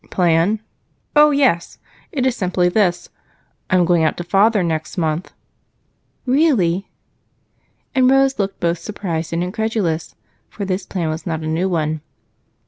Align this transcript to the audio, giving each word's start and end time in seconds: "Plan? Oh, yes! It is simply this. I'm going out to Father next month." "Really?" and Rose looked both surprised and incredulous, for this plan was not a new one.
"Plan? 0.09 0.61
Oh, 1.15 1.29
yes! 1.29 1.77
It 2.11 2.25
is 2.25 2.35
simply 2.35 2.69
this. 2.69 3.09
I'm 3.69 3.85
going 3.85 4.03
out 4.03 4.17
to 4.17 4.23
Father 4.23 4.63
next 4.63 4.97
month." 4.97 5.31
"Really?" 6.25 6.89
and 7.93 8.09
Rose 8.09 8.39
looked 8.39 8.59
both 8.59 8.79
surprised 8.79 9.31
and 9.31 9.43
incredulous, 9.43 10.15
for 10.49 10.65
this 10.65 10.87
plan 10.87 11.11
was 11.11 11.27
not 11.27 11.43
a 11.43 11.47
new 11.47 11.69
one. 11.69 12.01